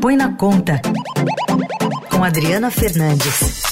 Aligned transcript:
Põe 0.00 0.16
na 0.16 0.32
Conta, 0.32 0.80
com 2.08 2.22
Adriana 2.22 2.70
Fernandes. 2.70 3.62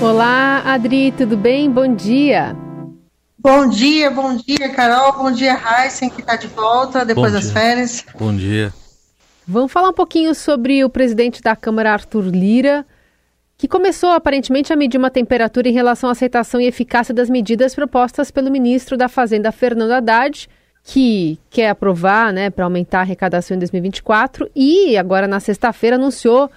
Olá, 0.00 0.62
Adri, 0.66 1.10
tudo 1.10 1.36
bem? 1.36 1.68
Bom 1.68 1.92
dia. 1.92 2.56
Bom 3.36 3.68
dia, 3.68 4.08
bom 4.08 4.36
dia, 4.36 4.68
Carol. 4.68 5.14
Bom 5.14 5.32
dia, 5.32 5.58
Heisen, 5.58 6.10
que 6.10 6.20
está 6.20 6.36
de 6.36 6.46
volta 6.46 7.04
depois 7.04 7.32
das 7.32 7.50
férias. 7.50 8.04
Bom 8.16 8.36
dia. 8.36 8.72
Vamos 9.46 9.72
falar 9.72 9.88
um 9.88 9.94
pouquinho 9.94 10.32
sobre 10.32 10.84
o 10.84 10.88
presidente 10.88 11.42
da 11.42 11.56
Câmara, 11.56 11.92
Arthur 11.92 12.26
Lira, 12.26 12.86
que 13.58 13.66
começou 13.66 14.10
aparentemente 14.10 14.72
a 14.72 14.76
medir 14.76 14.96
uma 14.96 15.10
temperatura 15.10 15.68
em 15.68 15.72
relação 15.72 16.08
à 16.08 16.12
aceitação 16.12 16.60
e 16.60 16.66
eficácia 16.66 17.12
das 17.12 17.28
medidas 17.28 17.74
propostas 17.74 18.30
pelo 18.30 18.48
ministro 18.48 18.96
da 18.96 19.08
Fazenda, 19.08 19.50
Fernando 19.50 19.90
Haddad, 19.90 20.48
que 20.92 21.38
quer 21.48 21.70
aprovar 21.70 22.32
né, 22.32 22.50
para 22.50 22.64
aumentar 22.64 22.98
a 22.98 23.02
arrecadação 23.02 23.54
em 23.54 23.60
2024 23.60 24.50
e 24.56 24.96
agora 24.96 25.28
na 25.28 25.38
sexta-feira 25.38 25.94
anunciou 25.94 26.50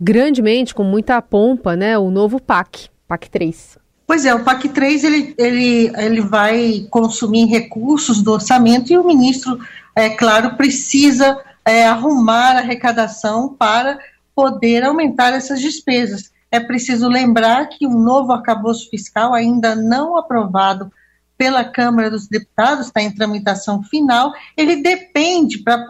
grandemente, 0.00 0.74
com 0.74 0.82
muita 0.82 1.20
pompa, 1.20 1.76
né, 1.76 1.98
o 1.98 2.10
novo 2.10 2.40
PAC, 2.40 2.88
PAC 3.06 3.28
3. 3.28 3.78
Pois 4.06 4.24
é, 4.24 4.34
o 4.34 4.42
PAC 4.42 4.70
3 4.70 5.04
ele, 5.04 5.34
ele, 5.36 5.92
ele 5.94 6.20
vai 6.22 6.86
consumir 6.90 7.44
recursos 7.44 8.22
do 8.22 8.32
orçamento 8.32 8.90
e 8.90 8.96
o 8.96 9.06
ministro, 9.06 9.58
é 9.94 10.08
claro, 10.08 10.56
precisa 10.56 11.38
é, 11.62 11.86
arrumar 11.86 12.52
a 12.52 12.60
arrecadação 12.60 13.54
para 13.58 13.98
poder 14.34 14.84
aumentar 14.84 15.34
essas 15.34 15.60
despesas. 15.60 16.32
É 16.50 16.60
preciso 16.60 17.08
lembrar 17.08 17.68
que 17.68 17.86
um 17.86 17.98
novo 17.98 18.32
arcabouço 18.32 18.88
fiscal 18.88 19.34
ainda 19.34 19.76
não 19.76 20.16
aprovado 20.16 20.90
pela 21.36 21.64
Câmara 21.64 22.10
dos 22.10 22.26
Deputados, 22.26 22.86
está 22.86 23.02
em 23.02 23.14
tramitação 23.14 23.82
final, 23.82 24.32
ele 24.56 24.76
depende, 24.76 25.58
pra, 25.58 25.84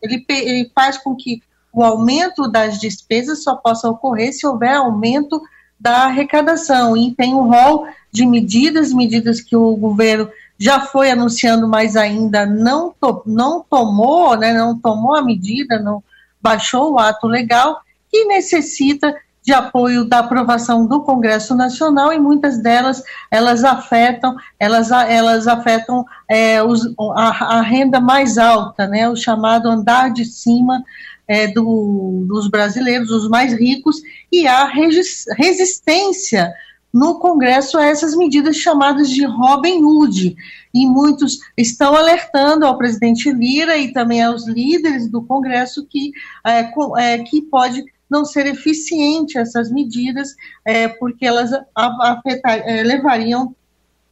ele, 0.00 0.24
ele 0.28 0.70
faz 0.74 0.98
com 0.98 1.16
que 1.16 1.42
o 1.72 1.82
aumento 1.82 2.48
das 2.48 2.78
despesas 2.78 3.42
só 3.42 3.56
possa 3.56 3.88
ocorrer 3.88 4.32
se 4.32 4.46
houver 4.46 4.74
aumento 4.74 5.42
da 5.78 6.04
arrecadação. 6.04 6.96
E 6.96 7.12
tem 7.14 7.34
um 7.34 7.50
rol 7.50 7.86
de 8.12 8.24
medidas, 8.24 8.92
medidas 8.92 9.40
que 9.40 9.56
o 9.56 9.74
governo 9.76 10.30
já 10.56 10.80
foi 10.80 11.10
anunciando, 11.10 11.68
mas 11.68 11.96
ainda 11.96 12.46
não, 12.46 12.94
to, 13.00 13.22
não 13.26 13.64
tomou, 13.68 14.36
né, 14.36 14.52
não 14.52 14.78
tomou 14.78 15.16
a 15.16 15.22
medida, 15.22 15.80
não 15.80 16.02
baixou 16.40 16.92
o 16.92 16.98
ato 16.98 17.26
legal, 17.26 17.80
que 18.08 18.24
necessita 18.26 19.14
de 19.44 19.52
apoio 19.52 20.04
da 20.04 20.20
aprovação 20.20 20.86
do 20.86 21.02
Congresso 21.02 21.54
Nacional 21.54 22.12
e 22.12 22.18
muitas 22.18 22.58
delas 22.62 23.02
elas 23.30 23.62
afetam 23.62 24.34
elas, 24.58 24.90
elas 24.90 25.46
afetam 25.46 26.04
é, 26.28 26.62
os, 26.62 26.82
a, 27.14 27.58
a, 27.58 27.60
renda 27.60 28.00
mais 28.00 28.38
alta, 28.38 28.86
né, 28.86 29.08
o 29.08 29.14
chamado 29.14 29.68
andar 29.68 30.10
de 30.12 30.24
cima 30.24 30.82
é, 31.28 31.46
do, 31.46 32.24
dos 32.26 32.48
brasileiros, 32.48 33.10
os 33.10 33.28
mais 33.28 33.52
ricos, 33.52 34.00
e 34.32 34.46
há 34.46 34.64
resistência 34.66 36.52
no 36.92 37.18
Congresso 37.18 37.76
a 37.76 37.84
essas 37.84 38.16
medidas 38.16 38.56
chamadas 38.56 39.10
de 39.10 39.26
Robin 39.26 39.82
Hood. 39.82 40.36
E 40.72 40.86
muitos 40.86 41.40
estão 41.56 41.94
alertando 41.94 42.64
ao 42.64 42.78
presidente 42.78 43.32
Lira 43.32 43.76
e 43.76 43.92
também 43.92 44.22
aos 44.22 44.46
líderes 44.46 45.10
do 45.10 45.22
Congresso 45.22 45.84
que, 45.88 46.12
é, 46.46 46.70
é, 46.98 47.18
que 47.18 47.42
pode 47.42 47.84
não 48.14 48.24
ser 48.24 48.46
eficiente 48.46 49.36
essas 49.36 49.70
medidas, 49.72 50.36
é, 50.64 50.86
porque 50.86 51.26
elas 51.26 51.50
afetar, 51.74 52.60
é, 52.64 52.84
levariam 52.84 53.54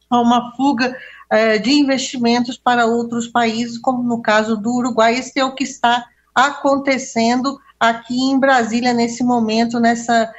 a 0.09 0.19
uma 0.19 0.53
fuga 0.55 0.95
é, 1.31 1.57
de 1.57 1.71
investimentos 1.71 2.57
para 2.57 2.85
outros 2.85 3.27
países, 3.27 3.77
como 3.77 4.03
no 4.03 4.21
caso 4.21 4.57
do 4.57 4.73
Uruguai. 4.73 5.15
Esse 5.15 5.39
é 5.39 5.45
o 5.45 5.55
que 5.55 5.63
está 5.63 6.05
acontecendo 6.35 7.57
aqui 7.79 8.21
em 8.21 8.37
Brasília 8.37 8.93
nesse 8.93 9.23
momento, 9.23 9.79
nessa 9.79 10.29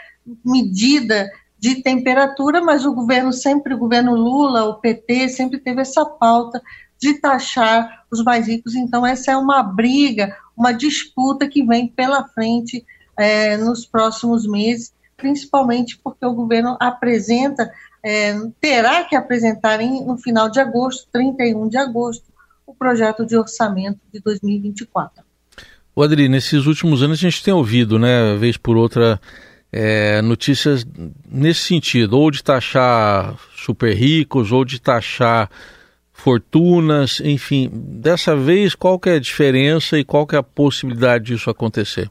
medida 0.45 1.31
de 1.59 1.77
temperatura, 1.83 2.61
mas 2.61 2.85
o 2.85 2.93
governo 2.93 3.33
sempre, 3.33 3.73
o 3.73 3.79
governo 3.79 4.15
Lula, 4.15 4.65
o 4.65 4.75
PT, 4.75 5.31
sempre 5.31 5.59
teve 5.59 5.81
essa 5.81 6.05
pauta 6.05 6.61
de 7.01 7.15
taxar 7.15 8.05
os 8.11 8.23
mais 8.23 8.47
ricos. 8.47 8.75
Então, 8.75 9.07
essa 9.07 9.33
é 9.33 9.37
uma 9.37 9.63
briga, 9.63 10.37
uma 10.55 10.73
disputa 10.73 11.49
que 11.49 11.63
vem 11.65 11.89
pela 11.89 12.29
frente 12.29 12.85
é, 13.17 13.57
nos 13.57 13.87
próximos 13.87 14.47
meses, 14.47 14.93
principalmente 15.17 15.99
porque 16.03 16.25
o 16.25 16.35
governo 16.35 16.77
apresenta, 16.81 17.71
é, 18.03 18.35
terá 18.61 19.05
que 19.05 19.17
apresentar 19.17 19.81
em, 19.81 20.05
no 20.05 20.17
final 20.17 20.51
de 20.51 20.61
agosto, 20.61 21.09
31 21.13 21.69
de 21.69 21.79
agosto, 21.79 22.25
o 22.67 22.75
projeto 22.75 23.25
de 23.25 23.37
orçamento 23.37 24.01
de 24.13 24.21
2024. 24.21 25.25
O 25.97 26.03
Adri, 26.03 26.29
nesses 26.29 26.67
últimos 26.67 27.03
anos 27.03 27.19
a 27.19 27.23
gente 27.23 27.43
tem 27.43 27.55
ouvido, 27.55 27.99
né, 27.99 28.37
vez 28.37 28.57
por 28.57 28.77
outra, 28.77 29.21
é, 29.71 30.21
notícias 30.23 30.85
nesse 31.31 31.61
sentido, 31.61 32.19
ou 32.19 32.31
de 32.31 32.43
taxar 32.43 33.37
super 33.57 33.95
ricos, 33.95 34.51
ou 34.51 34.65
de 34.65 34.81
taxar 34.81 35.49
fortunas, 36.13 37.21
enfim. 37.21 37.71
Dessa 37.73 38.37
vez, 38.37 38.75
qual 38.75 38.99
que 38.99 39.09
é 39.11 39.15
a 39.15 39.21
diferença 39.21 39.99
e 39.99 40.05
qual 40.05 40.27
que 40.27 40.37
é 40.37 40.39
a 40.39 40.43
possibilidade 40.43 41.25
disso 41.25 41.51
acontecer? 41.51 42.11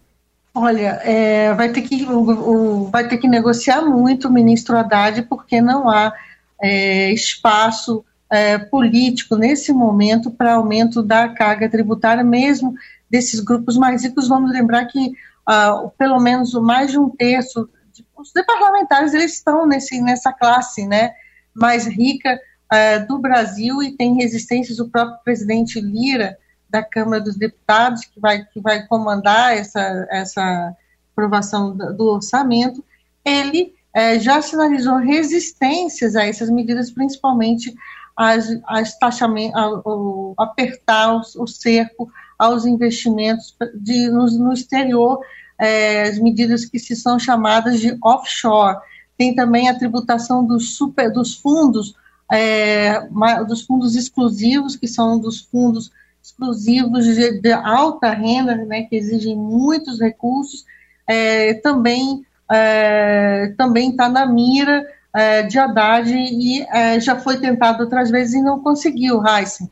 Olha, 0.55 0.99
é, 1.03 1.51
vai, 1.55 1.71
ter 1.71 1.81
que, 1.81 2.05
o, 2.05 2.19
o, 2.19 2.89
vai 2.91 3.07
ter 3.07 3.17
que 3.17 3.27
negociar 3.27 3.81
muito 3.81 4.27
o 4.27 4.31
ministro 4.31 4.77
Haddad, 4.77 5.23
porque 5.23 5.59
não 5.59 5.89
há 5.89 6.13
é, 6.61 7.11
espaço 7.11 8.05
é, 8.31 8.59
político 8.59 9.35
nesse 9.35 9.73
momento 9.73 10.29
para 10.29 10.53
aumento 10.53 11.01
da 11.01 11.29
carga 11.29 11.67
tributária, 11.67 12.23
mesmo 12.23 12.75
desses 13.09 13.39
grupos 13.39 13.77
mais 13.77 14.03
ricos. 14.03 14.27
Vamos 14.27 14.51
lembrar 14.51 14.85
que 14.85 15.13
uh, 15.49 15.89
pelo 15.97 16.19
menos 16.19 16.53
mais 16.53 16.91
de 16.91 16.99
um 16.99 17.09
terço 17.09 17.69
de, 17.91 18.05
os 18.15 18.31
parlamentares 18.45 19.13
eles 19.13 19.33
estão 19.33 19.65
nesse, 19.65 20.01
nessa 20.01 20.31
classe 20.31 20.87
né, 20.87 21.13
mais 21.53 21.85
rica 21.85 22.39
uh, 22.71 23.07
do 23.07 23.19
Brasil 23.19 23.81
e 23.83 23.95
tem 23.95 24.15
resistências. 24.15 24.79
O 24.79 24.89
próprio 24.89 25.17
presidente 25.23 25.79
Lira 25.81 26.37
da 26.73 26.83
Câmara 26.83 27.21
dos 27.21 27.35
Deputados, 27.35 28.03
que 28.03 28.19
vai, 28.19 28.43
que 28.45 28.59
vai 28.59 28.87
comandar 28.87 29.55
essa, 29.55 30.07
essa 30.09 30.75
aprovação 31.11 31.77
do 31.77 32.05
orçamento, 32.05 32.83
ele 33.23 33.75
é, 33.93 34.17
já 34.19 34.41
sinalizou 34.41 34.97
resistências 34.97 36.15
a 36.15 36.25
essas 36.25 36.49
medidas, 36.49 36.89
principalmente 36.89 37.71
as, 38.17 38.47
as 38.65 38.97
taxamento, 38.97 39.55
a, 39.55 40.43
apertar 40.43 41.15
o, 41.15 41.21
o, 41.43 41.47
cerco 41.47 42.11
aos 42.39 42.65
investimentos 42.65 43.55
de, 43.75 44.09
no, 44.09 44.25
no 44.25 44.51
exterior, 44.51 45.19
é, 45.59 46.01
as 46.01 46.17
medidas 46.17 46.65
que 46.65 46.79
se 46.79 46.95
são 46.95 47.19
chamadas 47.19 47.79
de 47.79 47.95
offshore. 48.03 48.79
Tem 49.15 49.35
também 49.35 49.69
a 49.69 49.77
tributação 49.77 50.43
dos, 50.43 50.75
super, 50.75 51.11
dos 51.11 51.35
fundos, 51.35 51.95
é, 52.31 52.99
dos 53.47 53.61
fundos 53.61 53.95
exclusivos, 53.95 54.75
que 54.75 54.87
são 54.87 55.19
dos 55.19 55.39
fundos 55.39 55.91
exclusivos 56.23 57.05
de, 57.05 57.41
de 57.41 57.51
alta 57.51 58.11
renda, 58.11 58.55
né, 58.55 58.83
que 58.83 58.95
exigem 58.95 59.35
muitos 59.35 59.99
recursos, 59.99 60.65
é, 61.05 61.55
também 61.55 62.25
é, 62.49 63.53
também 63.57 63.91
está 63.91 64.07
na 64.07 64.25
mira 64.25 64.85
é, 65.13 65.43
de 65.43 65.59
Haddad 65.59 66.11
e 66.13 66.61
é, 66.61 66.99
já 66.99 67.19
foi 67.19 67.37
tentado 67.39 67.83
outras 67.83 68.09
vezes 68.09 68.35
e 68.35 68.41
não 68.41 68.61
conseguiu, 68.61 69.21
Heisen. 69.25 69.69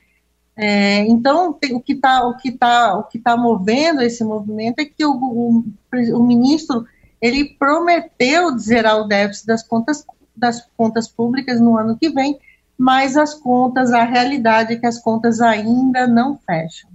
É, 0.55 0.99
então, 1.05 1.53
tem, 1.53 1.73
o 1.73 1.79
que 1.79 1.93
está 1.93 2.27
o 2.27 2.35
que 2.37 2.51
tá, 2.51 2.97
o 2.97 3.03
que 3.03 3.17
tá 3.17 3.37
movendo 3.37 4.01
esse 4.01 4.23
movimento 4.23 4.79
é 4.79 4.85
que 4.85 5.05
o, 5.05 5.13
o, 5.13 5.63
o 6.13 6.23
ministro 6.23 6.85
ele 7.21 7.55
prometeu 7.57 8.57
zerar 8.57 8.97
o 8.97 9.07
déficit 9.07 9.47
das 9.47 9.63
contas 9.63 10.05
das 10.35 10.67
contas 10.75 11.07
públicas 11.07 11.59
no 11.59 11.77
ano 11.77 11.97
que 11.97 12.09
vem, 12.09 12.39
mas 12.81 13.15
as 13.15 13.35
contas, 13.35 13.93
a 13.93 14.03
realidade 14.03 14.73
é 14.73 14.75
que 14.75 14.87
as 14.87 14.97
contas 14.99 15.39
ainda 15.39 16.07
não 16.07 16.39
fecham. 16.43 16.89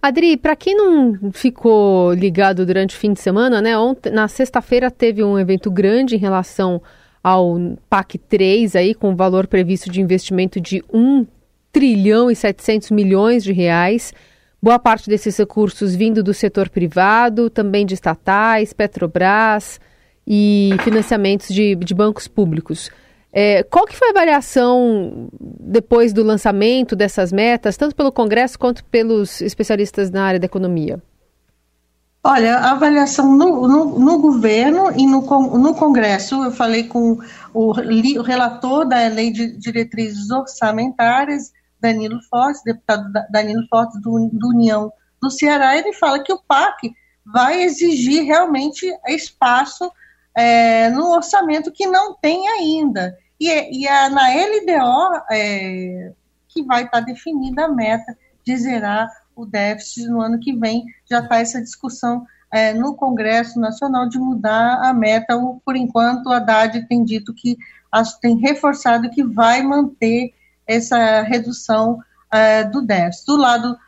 Adri, 0.00 0.36
para 0.36 0.54
quem 0.54 0.76
não 0.76 1.32
ficou 1.32 2.12
ligado 2.12 2.64
durante 2.64 2.94
o 2.94 2.98
fim 2.98 3.12
de 3.12 3.20
semana, 3.20 3.60
né? 3.60 3.76
Ontem, 3.76 4.12
na 4.12 4.28
sexta-feira 4.28 4.92
teve 4.92 5.24
um 5.24 5.36
evento 5.36 5.68
grande 5.68 6.14
em 6.14 6.18
relação 6.18 6.80
ao 7.24 7.56
PAC 7.90 8.18
3 8.18 8.76
aí 8.76 8.94
com 8.94 9.16
valor 9.16 9.48
previsto 9.48 9.90
de 9.90 10.00
investimento 10.00 10.60
de 10.60 10.84
1 10.92 11.26
trilhão 11.72 12.30
e 12.30 12.36
700 12.36 12.92
milhões 12.92 13.42
de 13.42 13.52
reais. 13.52 14.14
Boa 14.62 14.78
parte 14.78 15.10
desses 15.10 15.36
recursos 15.36 15.96
vindo 15.96 16.22
do 16.22 16.32
setor 16.32 16.68
privado, 16.68 17.50
também 17.50 17.84
de 17.84 17.94
estatais, 17.94 18.72
Petrobras 18.72 19.80
e 20.24 20.70
financiamentos 20.84 21.48
de, 21.48 21.74
de 21.74 21.94
bancos 21.94 22.28
públicos. 22.28 22.92
É, 23.36 23.64
qual 23.64 23.84
que 23.84 23.96
foi 23.96 24.08
a 24.08 24.10
avaliação 24.12 25.28
depois 25.40 26.12
do 26.12 26.22
lançamento 26.22 26.94
dessas 26.94 27.32
metas, 27.32 27.76
tanto 27.76 27.96
pelo 27.96 28.12
Congresso 28.12 28.56
quanto 28.56 28.84
pelos 28.84 29.40
especialistas 29.40 30.08
na 30.08 30.24
área 30.24 30.38
da 30.38 30.46
economia? 30.46 31.02
Olha, 32.22 32.58
a 32.58 32.70
avaliação 32.70 33.36
no, 33.36 33.66
no, 33.66 33.98
no 33.98 34.18
governo 34.20 34.92
e 34.96 35.04
no, 35.04 35.20
no, 35.58 35.74
Congresso, 35.74 36.44
eu 36.44 36.52
falei 36.52 36.84
com 36.84 37.18
o, 37.52 37.72
o 37.72 38.22
relator 38.22 38.88
da 38.88 39.08
Lei 39.08 39.32
de 39.32 39.58
Diretrizes 39.58 40.30
Orçamentárias, 40.30 41.52
Danilo 41.80 42.20
Fortes, 42.30 42.62
deputado 42.62 43.12
Danilo 43.30 43.66
Fortes 43.68 44.00
do, 44.00 44.30
do 44.32 44.48
União 44.50 44.92
do 45.20 45.28
Ceará, 45.28 45.76
ele 45.76 45.92
fala 45.92 46.22
que 46.22 46.32
o 46.32 46.40
PAC 46.46 46.94
vai 47.26 47.62
exigir 47.64 48.22
realmente 48.22 48.86
espaço 49.08 49.90
é, 50.36 50.88
no 50.90 51.10
orçamento 51.10 51.72
que 51.72 51.86
não 51.86 52.14
tem 52.14 52.48
ainda. 52.48 53.18
E, 53.40 53.84
e 53.84 53.88
na 54.10 54.28
LDO 54.28 55.24
é, 55.30 56.12
que 56.48 56.62
vai 56.62 56.84
estar 56.84 57.00
definida 57.00 57.64
a 57.64 57.68
meta 57.68 58.16
de 58.44 58.56
zerar 58.56 59.10
o 59.34 59.44
déficit 59.44 60.06
no 60.06 60.20
ano 60.20 60.38
que 60.38 60.54
vem. 60.54 60.84
Já 61.08 61.20
está 61.20 61.38
essa 61.38 61.60
discussão 61.60 62.24
é, 62.52 62.72
no 62.72 62.94
Congresso 62.94 63.58
Nacional 63.58 64.08
de 64.08 64.18
mudar 64.18 64.80
a 64.82 64.94
meta. 64.94 65.36
Por 65.64 65.76
enquanto, 65.76 66.30
a 66.30 66.36
Haddad 66.36 66.86
tem 66.86 67.04
dito 67.04 67.34
que 67.34 67.56
tem 68.20 68.38
reforçado 68.38 69.10
que 69.10 69.22
vai 69.22 69.62
manter 69.62 70.32
essa 70.66 71.22
redução 71.22 72.00
é, 72.32 72.64
do 72.64 72.82
déficit. 72.82 73.26
Do 73.26 73.36
lado, 73.36 73.78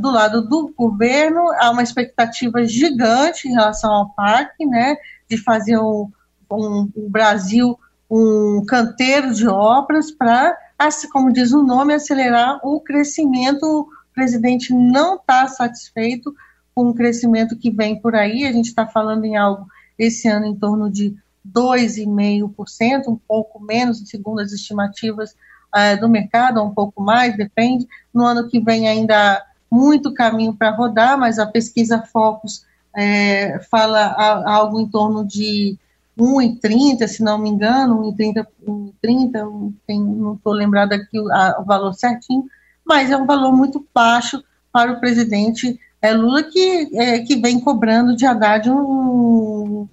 do 0.00 0.10
lado 0.10 0.48
do 0.48 0.72
governo, 0.76 1.42
há 1.58 1.70
uma 1.70 1.82
expectativa 1.82 2.64
gigante 2.66 3.48
em 3.48 3.52
relação 3.52 3.92
ao 3.92 4.10
PAC, 4.10 4.66
né, 4.66 4.96
de 5.28 5.36
fazer 5.36 5.76
o, 5.78 6.10
um, 6.50 6.90
o 6.96 7.08
Brasil 7.08 7.78
um 8.10 8.64
canteiro 8.66 9.34
de 9.34 9.46
obras 9.46 10.10
para, 10.10 10.56
como 11.12 11.32
diz 11.32 11.52
o 11.52 11.62
nome, 11.62 11.94
acelerar 11.94 12.60
o 12.64 12.80
crescimento. 12.80 13.64
O 13.64 13.88
presidente 14.14 14.72
não 14.72 15.16
está 15.16 15.46
satisfeito 15.46 16.34
com 16.74 16.88
o 16.88 16.94
crescimento 16.94 17.56
que 17.56 17.70
vem 17.70 18.00
por 18.00 18.14
aí. 18.14 18.44
A 18.44 18.52
gente 18.52 18.66
está 18.66 18.86
falando 18.86 19.24
em 19.24 19.36
algo 19.36 19.66
esse 19.98 20.28
ano 20.28 20.46
em 20.46 20.54
torno 20.54 20.90
de 20.90 21.16
2,5%, 21.46 23.08
um 23.08 23.16
pouco 23.16 23.60
menos, 23.60 24.02
segundo 24.06 24.40
as 24.40 24.52
estimativas 24.52 25.34
uh, 25.74 26.00
do 26.00 26.08
mercado, 26.08 26.60
ou 26.60 26.66
um 26.66 26.74
pouco 26.74 27.02
mais, 27.02 27.36
depende. 27.36 27.86
No 28.12 28.24
ano 28.24 28.48
que 28.48 28.60
vem 28.60 28.88
ainda 28.88 29.44
muito 29.70 30.14
caminho 30.14 30.54
para 30.54 30.70
rodar, 30.70 31.18
mas 31.18 31.38
a 31.38 31.46
pesquisa 31.46 32.02
Focus 32.02 32.64
é, 32.96 33.58
fala 33.70 33.98
a, 33.98 34.54
algo 34.54 34.80
em 34.80 34.88
torno 34.88 35.24
de 35.24 35.78
1,30, 36.18 37.06
se 37.06 37.22
não 37.22 37.38
me 37.38 37.48
engano, 37.48 38.02
1,30, 38.12 38.46
1,30 38.66 39.72
tem, 39.86 40.02
não 40.02 40.34
estou 40.34 40.52
lembrada 40.52 40.96
aqui 40.96 41.18
o, 41.18 41.32
a, 41.32 41.60
o, 41.60 41.64
valor 41.64 41.94
certinho, 41.94 42.44
mas 42.84 43.10
é 43.10 43.16
um 43.16 43.26
valor 43.26 43.52
muito 43.52 43.86
baixo 43.94 44.42
para 44.72 44.92
o 44.92 45.00
presidente. 45.00 45.78
É, 46.02 46.12
Lula, 46.12 46.42
que, 46.42 46.90
é, 46.94 47.20
que 47.20 47.36
vem 47.36 47.60
cobrando 47.60 48.16
de 48.16 48.26
Haddad 48.26 48.68
um, 48.68 48.78
um 48.80 49.88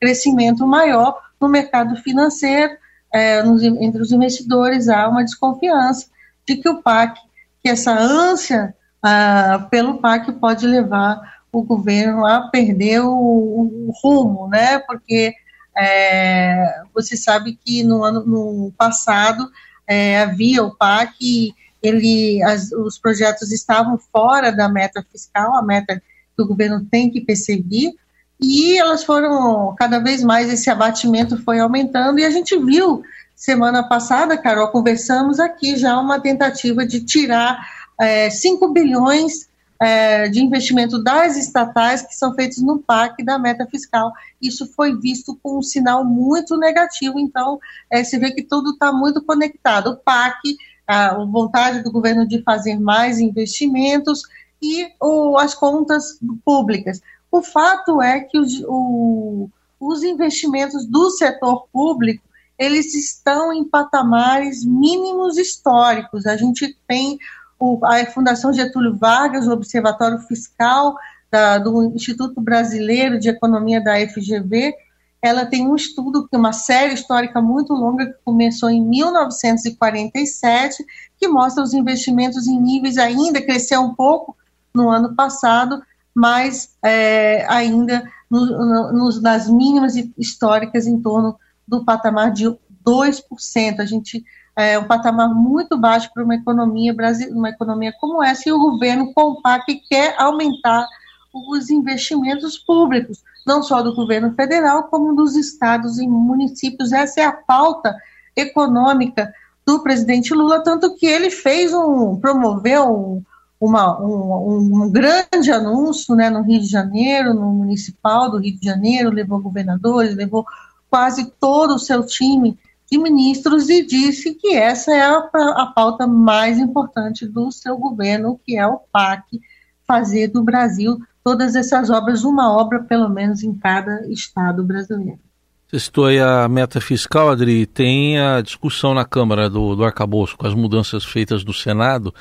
crescimento 0.00 0.66
maior 0.66 1.20
no 1.40 1.48
mercado 1.48 1.96
financeiro, 1.96 2.72
é, 3.12 3.42
nos, 3.42 3.62
entre 3.62 4.02
os 4.02 4.12
investidores, 4.12 4.88
há 4.88 5.08
uma 5.08 5.24
desconfiança 5.24 6.06
de 6.46 6.56
que 6.56 6.68
o 6.68 6.82
PAC, 6.82 7.18
que 7.62 7.68
essa 7.68 7.92
ânsia 7.92 8.74
ah, 9.02 9.66
pelo 9.70 9.98
PAC 9.98 10.32
pode 10.32 10.66
levar 10.66 11.37
o 11.52 11.62
governo 11.62 12.26
a 12.26 12.48
perder 12.48 13.00
o, 13.00 13.10
o 13.10 13.92
rumo, 14.02 14.48
né? 14.48 14.78
Porque 14.80 15.34
é, 15.76 16.82
você 16.94 17.16
sabe 17.16 17.58
que 17.64 17.82
no 17.82 18.04
ano 18.04 18.24
no 18.26 18.72
passado 18.76 19.50
é, 19.86 20.20
havia 20.20 20.62
o 20.62 20.74
PAC, 20.76 21.54
ele, 21.82 22.42
as, 22.42 22.72
os 22.72 22.98
projetos 22.98 23.52
estavam 23.52 23.98
fora 24.12 24.50
da 24.50 24.68
meta 24.68 25.04
fiscal, 25.10 25.56
a 25.56 25.62
meta 25.62 26.02
que 26.36 26.42
o 26.42 26.46
governo 26.46 26.84
tem 26.90 27.10
que 27.10 27.20
perseguir, 27.20 27.94
e 28.40 28.78
elas 28.78 29.02
foram 29.02 29.74
cada 29.76 29.98
vez 29.98 30.22
mais 30.22 30.52
esse 30.52 30.70
abatimento 30.70 31.42
foi 31.42 31.58
aumentando 31.58 32.20
e 32.20 32.24
a 32.24 32.30
gente 32.30 32.56
viu 32.56 33.02
semana 33.34 33.82
passada, 33.82 34.36
Carol, 34.36 34.68
conversamos 34.68 35.40
aqui 35.40 35.76
já 35.76 35.98
uma 35.98 36.20
tentativa 36.20 36.86
de 36.86 37.04
tirar 37.04 37.58
é, 38.00 38.30
5 38.30 38.72
bilhões 38.72 39.47
é, 39.80 40.28
de 40.28 40.42
investimento 40.42 41.02
das 41.02 41.36
estatais 41.36 42.02
que 42.02 42.14
são 42.14 42.34
feitos 42.34 42.58
no 42.58 42.78
PAC 42.78 43.24
da 43.24 43.38
meta 43.38 43.66
fiscal. 43.66 44.12
Isso 44.40 44.66
foi 44.72 44.98
visto 44.98 45.38
com 45.42 45.58
um 45.58 45.62
sinal 45.62 46.04
muito 46.04 46.56
negativo, 46.56 47.18
então 47.18 47.60
é, 47.90 48.02
se 48.02 48.18
vê 48.18 48.32
que 48.32 48.42
tudo 48.42 48.70
está 48.70 48.92
muito 48.92 49.22
conectado. 49.22 49.90
O 49.90 49.96
PAC, 49.96 50.56
a, 50.86 51.14
vontade 51.24 51.82
do 51.82 51.92
governo 51.92 52.26
de 52.26 52.42
fazer 52.42 52.78
mais 52.78 53.20
investimentos 53.20 54.22
e 54.60 54.88
o, 55.00 55.38
as 55.38 55.54
contas 55.54 56.18
públicas. 56.44 57.00
O 57.30 57.42
fato 57.42 58.02
é 58.02 58.20
que 58.20 58.38
os, 58.38 58.60
o, 58.66 59.48
os 59.78 60.02
investimentos 60.02 60.86
do 60.86 61.10
setor 61.10 61.68
público 61.72 62.28
eles 62.58 62.92
estão 62.92 63.52
em 63.52 63.62
patamares 63.64 64.64
mínimos 64.64 65.38
históricos. 65.38 66.26
A 66.26 66.36
gente 66.36 66.76
tem 66.88 67.16
o, 67.58 67.80
a 67.84 68.06
Fundação 68.06 68.52
Getúlio 68.52 68.96
Vargas, 68.96 69.46
o 69.46 69.52
Observatório 69.52 70.18
Fiscal 70.20 70.94
da, 71.30 71.58
do 71.58 71.92
Instituto 71.94 72.40
Brasileiro 72.40 73.18
de 73.18 73.28
Economia 73.28 73.82
da 73.82 73.96
FGV, 74.08 74.74
ela 75.20 75.44
tem 75.44 75.66
um 75.66 75.74
estudo, 75.74 76.28
uma 76.32 76.52
série 76.52 76.94
histórica 76.94 77.42
muito 77.42 77.72
longa 77.72 78.06
que 78.06 78.14
começou 78.24 78.70
em 78.70 78.80
1947, 78.80 80.84
que 81.18 81.26
mostra 81.26 81.62
os 81.62 81.74
investimentos 81.74 82.46
em 82.46 82.60
níveis 82.60 82.96
ainda 82.96 83.42
cresceu 83.42 83.80
um 83.80 83.94
pouco 83.94 84.36
no 84.72 84.88
ano 84.88 85.16
passado, 85.16 85.82
mas 86.14 86.76
é, 86.84 87.44
ainda 87.48 88.08
no, 88.30 88.92
no, 88.92 89.20
nas 89.20 89.48
mínimas 89.48 89.94
históricas 90.16 90.86
em 90.86 91.00
torno 91.00 91.36
do 91.66 91.84
patamar 91.84 92.30
de 92.30 92.44
2%. 92.86 93.80
A 93.80 93.84
gente 93.84 94.24
é, 94.58 94.76
um 94.76 94.88
patamar 94.88 95.32
muito 95.32 95.78
baixo 95.78 96.10
para 96.12 96.24
uma 96.24 96.34
economia 96.34 96.92
brasileira, 96.92 97.38
uma 97.38 97.48
economia 97.48 97.94
como 98.00 98.20
essa, 98.20 98.48
e 98.48 98.52
o 98.52 98.58
governo 98.58 99.14
com 99.14 99.30
o 99.30 99.40
PAC 99.40 99.80
quer 99.88 100.16
aumentar 100.18 100.84
os 101.32 101.70
investimentos 101.70 102.58
públicos, 102.58 103.22
não 103.46 103.62
só 103.62 103.82
do 103.82 103.94
governo 103.94 104.34
federal, 104.34 104.88
como 104.88 105.14
dos 105.14 105.36
estados 105.36 106.00
e 106.00 106.08
municípios. 106.08 106.92
Essa 106.92 107.20
é 107.20 107.24
a 107.24 107.32
pauta 107.32 107.94
econômica 108.34 109.32
do 109.64 109.80
presidente 109.80 110.34
Lula, 110.34 110.60
tanto 110.64 110.96
que 110.96 111.06
ele 111.06 111.30
fez 111.30 111.72
um, 111.72 112.16
promoveu 112.16 112.90
um, 112.90 113.22
uma, 113.60 114.00
um, 114.00 114.82
um, 114.82 114.90
grande 114.90 115.52
anúncio 115.52 116.16
né, 116.16 116.30
no 116.30 116.42
Rio 116.42 116.60
de 116.60 116.66
Janeiro, 116.66 117.32
no 117.32 117.52
municipal 117.52 118.28
do 118.28 118.38
Rio 118.38 118.58
de 118.58 118.66
Janeiro, 118.66 119.10
levou 119.10 119.40
governadores, 119.40 120.16
levou 120.16 120.44
quase 120.90 121.30
todo 121.38 121.76
o 121.76 121.78
seu 121.78 122.04
time 122.04 122.58
de 122.90 122.98
ministros 122.98 123.68
e 123.68 123.84
disse 123.84 124.34
que 124.34 124.54
essa 124.54 124.92
é 124.92 125.02
a, 125.02 125.28
a 125.56 125.66
pauta 125.74 126.06
mais 126.06 126.58
importante 126.58 127.26
do 127.26 127.52
seu 127.52 127.76
governo, 127.76 128.40
que 128.44 128.56
é 128.56 128.66
o 128.66 128.80
PAC, 128.90 129.40
fazer 129.86 130.28
do 130.28 130.42
Brasil 130.42 130.98
todas 131.22 131.54
essas 131.54 131.90
obras, 131.90 132.24
uma 132.24 132.50
obra 132.50 132.82
pelo 132.82 133.08
menos 133.08 133.42
em 133.42 133.54
cada 133.54 134.06
estado 134.08 134.64
brasileiro. 134.64 135.20
Você 135.66 135.80
citou 135.80 136.06
aí 136.06 136.18
a 136.18 136.48
meta 136.48 136.80
fiscal, 136.80 137.28
Adri, 137.28 137.66
tem 137.66 138.18
a 138.18 138.40
discussão 138.40 138.94
na 138.94 139.04
Câmara 139.04 139.50
do, 139.50 139.76
do 139.76 139.84
arcabouço 139.84 140.36
com 140.38 140.46
as 140.46 140.54
mudanças 140.54 141.04
feitas 141.04 141.44
do 141.44 141.52
Senado. 141.52 142.14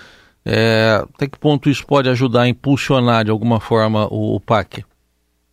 É, 0.44 1.02
até 1.14 1.28
que 1.28 1.40
ponto 1.40 1.70
isso 1.70 1.86
pode 1.86 2.10
ajudar 2.10 2.42
a 2.42 2.48
impulsionar 2.50 3.24
de 3.24 3.32
alguma 3.32 3.62
forma 3.62 4.06
o, 4.08 4.36
o 4.36 4.40
PAC? 4.42 4.84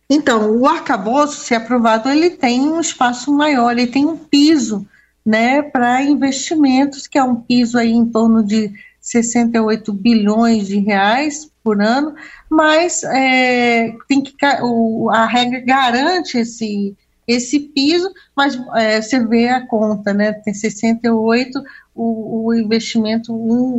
Então, 0.09 0.59
o 0.59 0.67
arcabouço, 0.67 1.39
se 1.39 1.55
aprovado, 1.55 2.09
ele 2.09 2.31
tem 2.31 2.61
um 2.61 2.81
espaço 2.81 3.31
maior, 3.31 3.71
ele 3.71 3.87
tem 3.87 4.05
um 4.05 4.17
piso 4.17 4.85
né, 5.25 5.61
para 5.61 6.03
investimentos, 6.03 7.07
que 7.07 7.17
é 7.17 7.23
um 7.23 7.35
piso 7.35 7.77
aí 7.77 7.91
em 7.91 8.05
torno 8.05 8.43
de 8.43 8.71
68 9.01 9.91
bilhões 9.93 10.67
de 10.67 10.79
reais 10.79 11.49
por 11.63 11.81
ano, 11.81 12.13
mas 12.49 13.03
é, 13.03 13.95
tem 14.07 14.21
que 14.21 14.33
o, 14.61 15.09
a 15.09 15.25
regra 15.25 15.59
garante 15.59 16.37
esse 16.37 16.95
esse 17.27 17.59
piso, 17.59 18.07
mas 18.37 18.55
é, 18.75 19.01
você 19.01 19.25
vê 19.25 19.49
a 19.49 19.65
conta, 19.65 20.13
né? 20.13 20.31
Tem 20.31 20.53
68, 20.53 21.59
o, 21.95 22.45
o 22.45 22.53
investimento 22.53 23.33
um, 23.33 23.77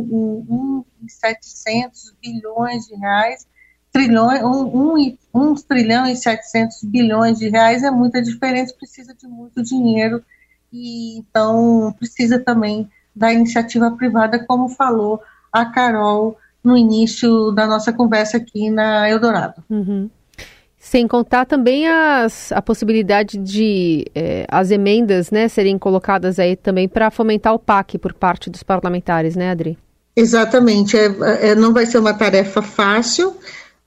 um, 0.49 0.83
um 1.01 1.07
700 1.07 2.13
bilhões 2.21 2.87
de 2.87 2.95
reais, 2.95 3.47
trilhões, 3.89 4.43
um, 4.43 4.97
um, 4.97 5.17
um 5.33 5.55
trilhão 5.55 6.05
e 6.07 6.15
700 6.17 6.83
bilhões 6.83 7.39
de 7.39 7.47
reais 7.47 7.83
é 7.83 7.91
muita 7.91 8.21
diferença, 8.21 8.75
precisa 8.77 9.13
de 9.13 9.25
muito 9.25 9.63
dinheiro 9.63 10.21
e 10.71 11.17
então 11.17 11.93
precisa 11.97 12.39
também 12.39 12.89
da 13.15 13.33
iniciativa 13.33 13.91
privada, 13.91 14.43
como 14.45 14.69
falou 14.69 15.21
a 15.51 15.65
Carol 15.65 16.37
no 16.63 16.77
início 16.77 17.51
da 17.51 17.65
nossa 17.65 17.91
conversa 17.93 18.37
aqui 18.37 18.69
na 18.69 19.09
Eldorado. 19.09 19.63
Uhum. 19.69 20.09
Sem 20.77 21.07
contar 21.07 21.45
também 21.45 21.87
as, 21.87 22.51
a 22.51 22.61
possibilidade 22.61 23.37
de 23.37 24.05
é, 24.13 24.45
as 24.49 24.71
emendas 24.71 25.31
né, 25.31 25.47
serem 25.47 25.77
colocadas 25.77 26.39
aí 26.39 26.55
também 26.55 26.87
para 26.87 27.11
fomentar 27.11 27.53
o 27.53 27.59
PAC 27.59 27.97
por 27.97 28.13
parte 28.13 28.49
dos 28.49 28.63
parlamentares, 28.63 29.35
né, 29.35 29.49
Adri? 29.49 29.77
Exatamente. 30.15 30.97
É, 30.97 31.49
é, 31.49 31.55
não 31.55 31.73
vai 31.73 31.85
ser 31.85 31.97
uma 31.97 32.13
tarefa 32.13 32.61
fácil, 32.61 33.35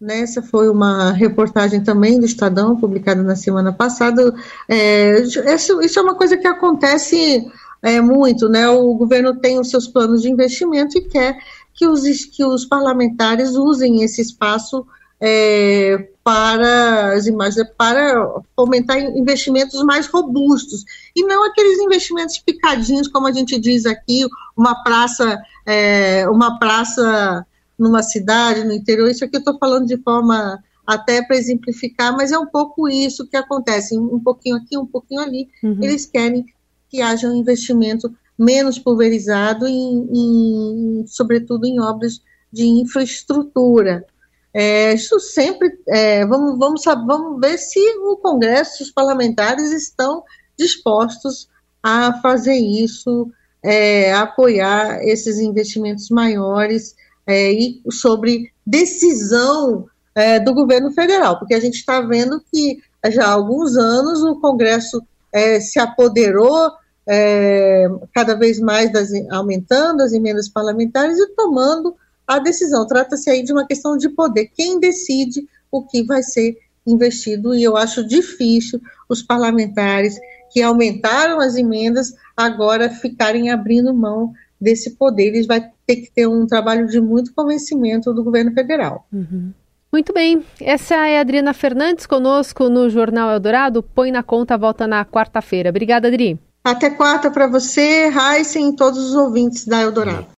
Nessa 0.01 0.41
foi 0.41 0.71
uma 0.71 1.13
reportagem 1.13 1.85
também 1.85 2.19
do 2.19 2.25
Estadão, 2.25 2.75
publicada 2.75 3.23
na 3.23 3.37
semana 3.37 3.71
passada. 3.71 4.35
É, 4.67 5.21
isso, 5.21 5.83
isso, 5.83 5.99
é 5.99 6.03
uma 6.03 6.15
coisa 6.15 6.39
que 6.39 6.47
acontece 6.47 7.47
é, 7.83 8.01
muito, 8.01 8.49
né? 8.49 8.67
O 8.71 8.95
governo 8.95 9.37
tem 9.37 9.61
os 9.61 9.69
seus 9.69 9.87
planos 9.87 10.23
de 10.23 10.31
investimento 10.31 10.97
e 10.97 11.03
quer 11.03 11.39
que 11.75 11.87
os, 11.87 12.01
que 12.25 12.43
os 12.43 12.65
parlamentares 12.65 13.55
usem 13.57 14.03
esse 14.03 14.23
espaço 14.23 14.87
é, 15.21 16.09
para 16.25 17.13
as 17.13 17.27
imagens, 17.27 17.69
para 17.77 18.27
fomentar 18.57 18.99
investimentos 18.99 19.83
mais 19.85 20.07
robustos 20.07 20.83
e 21.15 21.23
não 21.27 21.45
aqueles 21.45 21.79
investimentos 21.79 22.39
picadinhos, 22.39 23.07
como 23.07 23.27
a 23.27 23.33
gente 23.33 23.61
diz 23.61 23.85
aqui, 23.85 24.27
uma 24.57 24.83
praça, 24.83 25.39
é, 25.67 26.27
uma 26.31 26.59
praça 26.59 27.45
numa 27.81 28.03
cidade, 28.03 28.63
no 28.63 28.73
interior. 28.73 29.11
Isso 29.11 29.25
aqui 29.25 29.37
eu 29.37 29.41
estou 29.41 29.59
falando 29.59 29.87
de 29.87 29.97
forma 29.97 30.63
até 30.87 31.23
para 31.23 31.37
exemplificar, 31.37 32.15
mas 32.15 32.31
é 32.31 32.39
um 32.39 32.47
pouco 32.47 32.89
isso 32.89 33.27
que 33.27 33.37
acontece, 33.37 33.97
um 33.97 34.21
pouquinho 34.21 34.57
aqui, 34.57 34.77
um 34.77 34.87
pouquinho 34.87 35.21
ali. 35.21 35.49
Uhum. 35.63 35.79
Eles 35.83 36.05
querem 36.05 36.45
que 36.89 37.01
haja 37.01 37.29
um 37.29 37.37
investimento 37.37 38.13
menos 38.39 38.79
pulverizado, 38.79 39.67
em, 39.67 40.09
em, 40.13 41.05
sobretudo 41.07 41.67
em 41.67 41.81
obras 41.81 42.21
de 42.53 42.67
infraestrutura. 42.67 44.05
É, 44.53 44.93
isso 44.93 45.19
sempre, 45.21 45.71
é, 45.89 46.27
vamos, 46.27 46.59
vamos, 46.59 46.85
vamos 46.85 47.41
ver 47.41 47.57
se 47.57 47.79
o 47.99 48.17
Congresso, 48.17 48.83
os 48.83 48.91
parlamentares 48.91 49.73
estão 49.73 50.25
dispostos 50.59 51.49
a 51.83 52.21
fazer 52.21 52.57
isso, 52.57 53.31
é, 53.63 54.13
a 54.13 54.23
apoiar 54.23 55.03
esses 55.05 55.39
investimentos 55.39 56.11
maiores 56.11 56.97
é, 57.27 57.53
e 57.53 57.81
sobre 57.91 58.51
decisão 58.67 59.87
é, 60.15 60.39
do 60.41 60.53
governo 60.53 60.91
federal, 60.93 61.39
porque 61.39 61.55
a 61.55 61.61
gente 61.61 61.77
está 61.77 62.01
vendo 62.01 62.43
que 62.53 62.79
já 63.11 63.27
há 63.27 63.33
alguns 63.33 63.77
anos 63.77 64.23
o 64.23 64.41
Congresso 64.41 65.03
é, 65.33 65.61
se 65.61 65.79
apoderou 65.79 66.73
é, 67.07 67.89
cada 68.15 68.35
vez 68.35 68.61
mais 68.61 68.93
das, 68.93 69.11
aumentando 69.31 70.03
as 70.03 70.13
emendas 70.13 70.49
parlamentares 70.49 71.19
e 71.19 71.29
tomando 71.35 71.95
a 72.27 72.39
decisão. 72.39 72.87
Trata-se 72.87 73.31
aí 73.31 73.43
de 73.43 73.53
uma 73.53 73.67
questão 73.67 73.97
de 73.97 74.09
poder. 74.09 74.51
Quem 74.55 74.79
decide 74.79 75.49
o 75.71 75.83
que 75.83 76.05
vai 76.05 76.23
ser 76.23 76.57
investido? 76.87 77.55
E 77.55 77.63
eu 77.63 77.77
acho 77.77 78.07
difícil 78.07 78.81
os 79.09 79.23
parlamentares 79.23 80.17
que 80.53 80.63
aumentaram 80.63 81.41
as 81.41 81.57
emendas 81.57 82.13
agora 82.37 82.91
ficarem 82.91 83.51
abrindo 83.51 83.95
mão 83.95 84.33
desse 84.61 84.91
poder. 84.97 85.29
Eles 85.29 85.47
vão 85.47 85.61
ter 85.87 85.97
que 85.97 86.11
ter 86.13 86.27
um 86.27 86.47
trabalho 86.47 86.87
de 86.87 87.01
muito 87.01 87.33
convencimento 87.35 88.13
do 88.13 88.23
governo 88.23 88.53
federal. 88.53 89.07
Uhum. 89.13 89.53
Muito 89.93 90.13
bem, 90.13 90.45
essa 90.61 90.95
é 91.09 91.19
a 91.19 91.21
Adriana 91.21 91.53
Fernandes 91.53 92.07
conosco 92.07 92.69
no 92.69 92.89
Jornal 92.89 93.33
Eldorado. 93.33 93.83
Põe 93.83 94.13
na 94.13 94.23
conta, 94.23 94.57
volta 94.57 94.87
na 94.87 95.05
quarta-feira. 95.05 95.71
Obrigada, 95.71 96.07
Adri. 96.07 96.39
Até 96.63 96.91
quarta 96.91 97.31
para 97.31 97.49
você, 97.49 98.09
Heisen 98.09 98.69
e 98.71 98.77
todos 98.77 98.99
os 98.99 99.15
ouvintes 99.15 99.67
da 99.67 99.81
Eldorado. 99.81 100.29